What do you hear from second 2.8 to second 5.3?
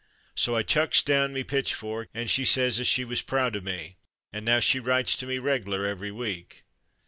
she was proud o' me, and now she writes to